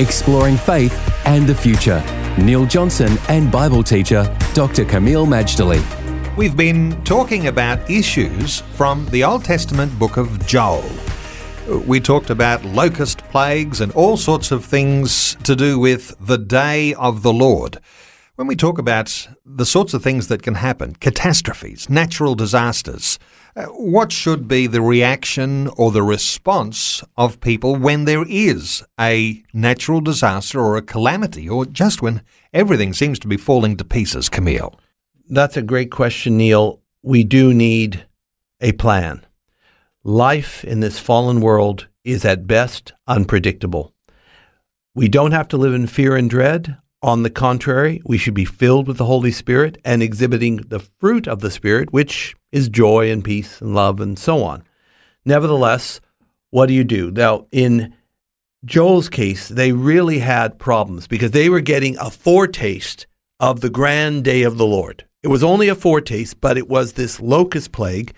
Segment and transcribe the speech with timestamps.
[0.00, 0.94] Exploring faith
[1.26, 2.00] and the future.
[2.38, 4.22] Neil Johnson and Bible teacher
[4.54, 4.84] Dr.
[4.84, 5.82] Kameel Majdali.
[6.36, 10.88] We've been talking about issues from the Old Testament book of Joel.
[11.84, 16.94] We talked about locust plagues and all sorts of things to do with the day
[16.94, 17.78] of the Lord.
[18.36, 23.18] When we talk about the sorts of things that can happen, catastrophes, natural disasters,
[23.58, 29.42] Uh, what should be the reaction or the response of people when there is a
[29.52, 34.30] natural disaster or a calamity, or just when everything seems to be falling to pieces,
[34.30, 34.78] Kameel?
[35.28, 36.80] That's a great question, Neil.
[37.02, 38.06] We do need
[38.60, 39.26] a plan.
[40.04, 43.92] Life in this fallen world is at best unpredictable.
[44.94, 46.78] We don't have to live in fear and dread.
[47.02, 51.28] On the contrary, we should be filled with the Holy Spirit and exhibiting the fruit
[51.28, 54.64] of the Spirit, which is joy and peace and love and so on.
[55.24, 56.00] Nevertheless,
[56.50, 57.12] what do you do?
[57.12, 57.94] Now, in
[58.64, 63.06] Joel's case, they really had problems because they were getting a foretaste
[63.38, 65.04] of the grand day of the Lord.
[65.22, 68.12] It was only a foretaste, but it was this locust plague.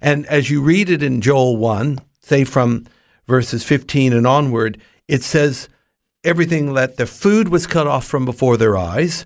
[0.00, 2.86] And as you read it in Joel 1, say from
[3.26, 5.68] verses 15 and onward, it says,
[6.24, 9.24] everything that the food was cut off from before their eyes,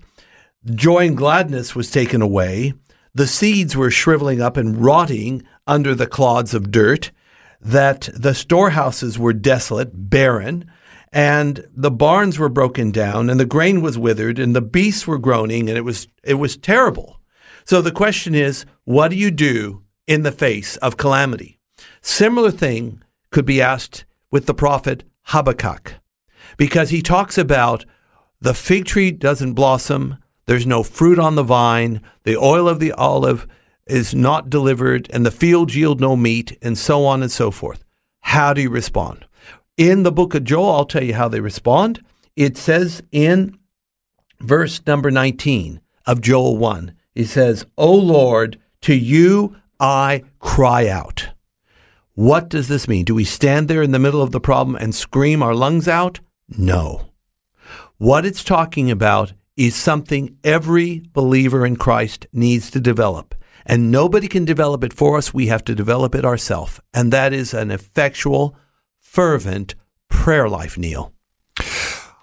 [0.73, 2.73] joy and gladness was taken away,
[3.13, 7.11] the seeds were shriveling up and rotting under the clods of dirt,
[7.61, 10.69] that the storehouses were desolate, barren,
[11.11, 15.17] and the barns were broken down, and the grain was withered, and the beasts were
[15.17, 17.19] groaning, and it was it was terrible.
[17.63, 21.57] So the question is, what do you do in the face of calamity?
[22.01, 23.01] Similar thing
[23.31, 25.95] could be asked with the prophet Habakkuk
[26.57, 27.85] because he talks about
[28.41, 32.91] the fig tree doesn't blossom, there's no fruit on the vine, the oil of the
[32.93, 33.47] olive
[33.87, 37.83] is not delivered, and the fields yield no meat, and so on and so forth.
[38.21, 39.25] How do you respond?
[39.77, 42.03] In the book of Joel, I'll tell you how they respond.
[42.35, 43.57] It says in
[44.39, 51.29] verse number 19 of Joel 1, it says, O Lord, to you I cry out.
[52.13, 53.05] What does this mean?
[53.05, 56.19] Do we stand there in the middle of the problem and scream our lungs out?
[56.49, 57.09] No.
[57.97, 63.33] What it's talking about is something every believer in Christ needs to develop.
[63.65, 65.33] And nobody can develop it for us.
[65.33, 66.79] We have to develop it ourselves.
[66.93, 68.55] And that is an effectual,
[68.99, 69.75] fervent
[70.09, 71.13] prayer life, Neil.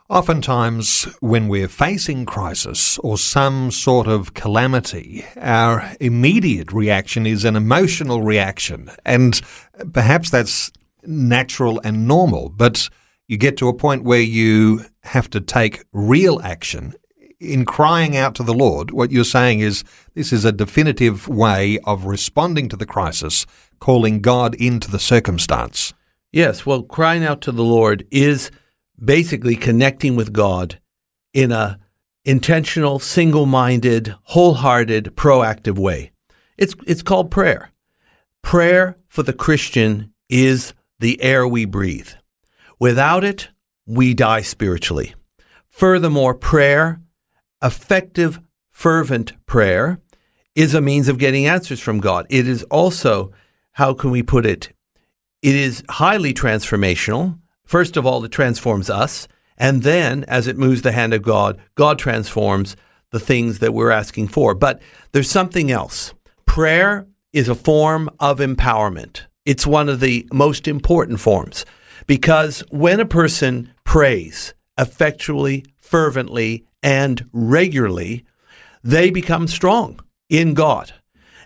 [0.08, 7.56] Oftentimes, when we're facing crisis or some sort of calamity, our immediate reaction is an
[7.56, 8.90] emotional reaction.
[9.06, 9.40] And
[9.92, 10.70] perhaps that's
[11.02, 12.50] natural and normal.
[12.50, 12.90] But
[13.32, 16.92] you get to a point where you have to take real action.
[17.40, 19.84] In crying out to the Lord, what you're saying is
[20.14, 23.46] this is a definitive way of responding to the crisis,
[23.80, 25.94] calling God into the circumstance.
[26.30, 28.50] Yes, well, crying out to the Lord is
[29.02, 30.78] basically connecting with God
[31.32, 31.78] in a
[32.26, 36.12] intentional, single-minded, wholehearted, proactive way.
[36.58, 37.70] It's it's called prayer.
[38.42, 42.10] Prayer for the Christian is the air we breathe.
[42.82, 43.48] Without it,
[43.86, 45.14] we die spiritually.
[45.70, 47.00] Furthermore, prayer,
[47.62, 48.40] effective,
[48.72, 50.00] fervent prayer,
[50.56, 52.26] is a means of getting answers from God.
[52.28, 53.30] It is also,
[53.70, 54.72] how can we put it?
[55.42, 57.38] It is highly transformational.
[57.64, 59.28] First of all, it transforms us.
[59.56, 62.74] And then, as it moves the hand of God, God transforms
[63.12, 64.56] the things that we're asking for.
[64.56, 64.82] But
[65.12, 66.14] there's something else.
[66.46, 71.64] Prayer is a form of empowerment, it's one of the most important forms.
[72.06, 78.24] Because when a person prays effectually, fervently, and regularly,
[78.82, 80.92] they become strong in God.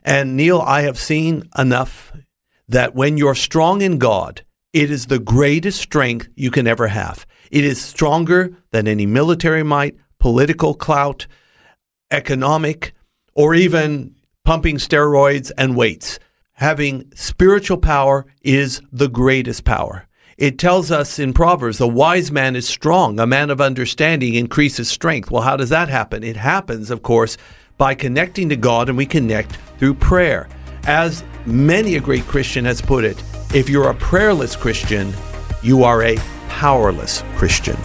[0.03, 2.13] And Neil, I have seen enough
[2.69, 7.27] that when you're strong in God, it is the greatest strength you can ever have.
[7.51, 11.27] It is stronger than any military might, political clout,
[12.11, 12.93] economic,
[13.35, 14.15] or even
[14.45, 16.19] pumping steroids and weights.
[16.53, 20.06] Having spiritual power is the greatest power.
[20.39, 24.87] It tells us in Proverbs, a wise man is strong, a man of understanding increases
[24.87, 25.31] strength.
[25.31, 26.23] Well, how does that happen?
[26.23, 27.39] It happens, of course,
[27.79, 30.47] by connecting to God, and we connect through prayer.
[30.85, 33.23] As many a great Christian has put it,
[33.55, 35.11] if you're a prayerless Christian,
[35.63, 36.17] you are a
[36.51, 37.77] powerless Christian.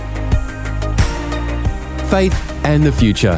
[2.09, 3.37] Faith and the Future